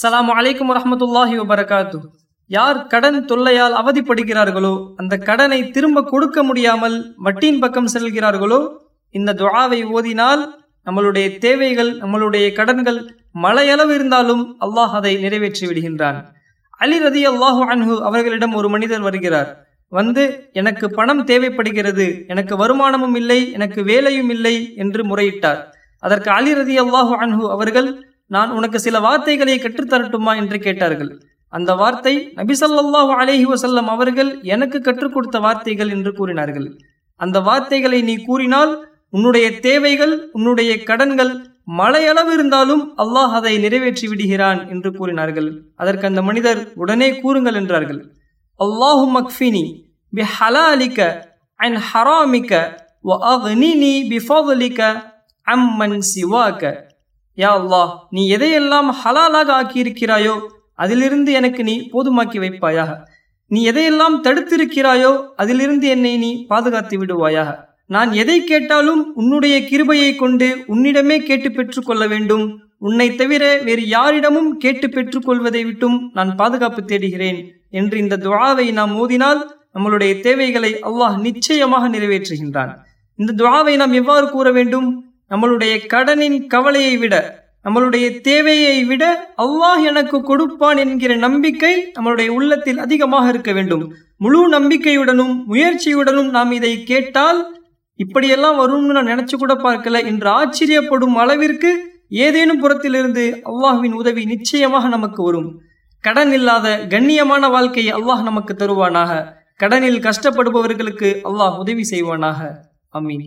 சலாம் 0.00 0.30
அலைக்கும் 0.38 0.70
வரஹமத்துல்லாஹி 0.70 1.34
வபரகாத்து 1.40 1.98
யார் 2.50 2.78
கடன் 2.92 3.18
தொல்லையால் 3.30 3.74
அவதிப்படுகிறார்களோ 3.80 4.72
அந்த 5.00 5.14
கடனை 5.28 5.58
திரும்ப 5.74 6.02
கொடுக்க 6.10 6.38
முடியாமல் 6.48 6.96
வட்டியின் 7.26 7.60
பக்கம் 7.62 7.92
செல்கிறார்களோ 7.94 8.60
இந்த 9.14 9.34
துழாவை 9.40 9.78
ஓதினால் 9.96 10.42
நம்மளுடைய 10.86 11.26
தேவைகள் 11.44 11.92
நம்மளுடைய 12.02 12.46
கடன்கள் 12.58 12.98
மலையளவு 13.44 13.92
இருந்தாலும் 13.98 14.42
அல்லாஹ் 14.64 14.92
அதை 14.98 15.12
நிறைவேற்றி 15.24 15.64
விடுகின்றான். 15.68 16.18
அலி 16.80 16.98
ரதி 17.04 17.22
அல்லாஹு 17.32 17.62
அன்ஹு 17.74 17.94
அவர்களிடம் 18.08 18.54
ஒரு 18.58 18.68
மனிதர் 18.74 19.06
வருகிறார். 19.06 19.50
வந்து 19.92 20.24
எனக்கு 20.60 20.86
பணம் 20.98 21.22
தேவைப்படுகிறது 21.30 22.06
எனக்கு 22.34 22.54
வருமானமும் 22.62 23.16
இல்லை 23.20 23.40
எனக்கு 23.58 23.80
வேலையும் 23.90 24.30
இல்லை 24.36 24.54
என்று 24.84 25.02
முறையிட்டார். 25.10 25.60
அதற்கு 26.02 26.30
அலி 26.38 26.52
ரதி 26.60 26.76
அல்லாஹு 26.84 27.14
அன்ஹு 27.26 27.44
அவர்கள் 27.56 27.88
நான் 28.30 28.50
உனக்கு 28.50 28.78
சில 28.86 28.96
வார்த்தைகளை 29.06 29.56
கற்றுத்தரட்டுமா 29.58 30.32
என்று 30.42 30.58
கேட்டார்கள். 30.66 31.10
அந்த 31.52 31.70
வார்த்தை 31.80 32.14
நபிசல்லாஹு 32.40 33.12
அலேஹி 33.22 33.46
வசல்லம் 33.52 33.88
அவர்கள் 33.94 34.30
எனக்கு 34.54 34.78
கற்றுக் 34.86 35.14
கொடுத்த 35.14 35.36
வார்த்தைகள் 35.46 35.90
என்று 35.96 36.10
கூறினார்கள். 36.12 36.66
அந்த 37.20 37.36
வார்த்தைகளை 37.40 38.00
நீ 38.08 38.14
கூறினால் 38.28 38.72
உன்னுடைய 39.16 39.46
தேவைகள் 39.66 40.14
உன்னுடைய 40.36 40.70
கடன்கள் 40.88 41.32
மழையளவு 41.78 42.32
இருந்தாலும் 42.36 42.82
அல்லாஹ் 43.02 43.32
அதை 43.38 43.52
நிறைவேற்றி 43.64 44.06
விடுகிறான் 44.08 44.60
என்று 44.72 44.90
கூறினார்கள். 44.98 45.48
அதற்கு 45.82 46.04
அந்த 46.10 46.22
மனிதர் 46.28 46.60
உடனே 46.82 47.08
கூறுங்கள் 47.22 47.58
என்றார்கள். 47.60 48.00
அல்லாஹு 48.60 49.06
மக்ஃபினி 49.16 49.64
பி 50.12 50.24
ஹலாலிக்க 50.34 51.00
அண்ட் 51.60 51.78
ஹராமிக்க 51.90 52.52
வ 53.10 53.16
அக்னினி 53.32 53.94
பி 54.12 54.18
அம் 54.82 55.00
அம்மன் 55.46 55.98
சிவாக்க 56.12 56.62
யா 57.38 57.50
அல்லாஹ் 57.60 57.90
நீ 58.10 58.22
எதையெல்லாம் 58.36 58.88
ஹலாலாக 59.00 59.48
ஆக்கியிருக்கிறாயோ 59.60 60.34
அதிலிருந்து 60.74 61.30
எனக்கு 61.32 61.62
நீ 61.64 61.74
போதுமாக்கி 61.92 62.38
வைப்பாயாக. 62.44 62.92
நீ 63.48 63.60
எதையெல்லாம் 63.70 64.16
தடுத்திருக்கிறாயோ 64.26 65.10
அதிலிருந்து 65.36 65.88
என்னை 65.88 66.12
நீ 66.16 66.30
பாதுகாத்து 66.46 66.96
விடுவாயாக. 66.98 67.50
நான் 67.86 68.12
எதை 68.12 68.44
கேட்டாலும் 68.44 69.02
உன்னுடைய 69.14 69.56
கிருபையை 69.64 70.14
கொண்டு 70.14 70.48
உன்னிடமே 70.74 71.18
கேட்டு 71.18 71.50
பெற்றுக்கொள்ள 71.52 72.06
வேண்டும். 72.06 72.46
உன்னை 72.78 73.14
தவிர 73.14 73.42
வேறு 73.66 73.88
யாரிடமும் 73.88 74.50
கேட்டு 74.58 74.86
பெற்றுக்கொள்வதை 74.88 75.62
விட்டும் 75.64 76.10
நான் 76.14 76.32
பாதுகாப்பு 76.36 76.82
தேடுகிறேன் 76.84 77.38
என்று 77.70 77.98
இந்த 77.98 78.16
துவாவை 78.16 78.66
நாம் 78.72 78.92
மோதினால் 78.98 79.40
நம்மளுடைய 79.74 80.20
தேவைகளை 80.20 80.72
அல்லாஹ் 80.88 81.16
நிச்சயமாக 81.20 81.88
நிறைவேற்றுகின்றான். 81.88 82.72
இந்த 83.18 83.32
துவாவை 83.42 83.76
நாம் 83.76 83.92
எவ்வாறு 83.92 84.26
கூற 84.30 84.50
வேண்டும்? 84.52 84.88
நம்மளுடைய 85.30 85.86
கடனின் 85.86 86.46
கவலையை 86.46 86.96
விட 86.96 87.44
நம்மளுடைய 87.64 88.20
தேவையை 88.20 88.84
விட 88.84 89.04
அல்லாஹ் 89.36 89.80
எனக்கு 89.82 90.22
கொடுப்பான் 90.22 90.76
என்கிற 90.76 91.16
நம்பிக்கை 91.16 91.92
நம்மளுடைய 91.96 92.28
உள்ளத்தில் 92.28 92.78
அதிகமாக 92.78 93.28
இருக்க 93.28 93.52
வேண்டும். 93.52 93.84
முழு 94.16 94.40
நம்பிக்கையுடனும் 94.48 95.32
முயற்சியுடனும் 95.48 96.30
நாம் 96.30 96.52
இதை 96.52 96.82
கேட்டால் 96.82 97.40
இப்படியெல்லாம் 97.96 98.60
வரும்னு 98.60 98.96
நான் 98.96 99.10
நினைச்சு 99.12 99.36
கூட 99.38 99.54
பார்க்கல. 99.54 100.04
என்று 100.06 100.28
ஆச்சரியப்படும் 100.30 101.14
அளவிற்கு 101.14 101.70
ஏதேனும் 102.08 102.60
புறத்திலிருந்து 102.60 103.24
அல்லாஹுவின் 103.50 103.92
உதவி 103.92 104.24
நிச்சயமாக 104.24 104.88
நமக்கு 104.88 105.22
வரும். 105.22 105.50
கடன் 106.04 106.32
இல்லாத 106.32 106.76
கண்ணியமான 106.88 107.50
வாழ்க்கையை 107.50 107.92
அல்லாஹ் 107.92 108.22
நமக்கு 108.22 108.54
தருவானாக. 108.54 109.12
கடனில் 109.56 110.00
கஷ்டப்படுபவர்களுக்கு 110.00 111.10
அல்லாஹ் 111.24 111.58
உதவி 111.58 111.86
செய்வானாக. 111.90 112.40
அமீன் 112.92 113.26